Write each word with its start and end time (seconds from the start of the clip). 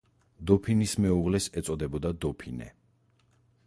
დოფინის 0.51 0.95
მეუღლეს 1.05 1.51
ეწოდებოდა 1.63 2.15
დოფინე. 2.27 2.73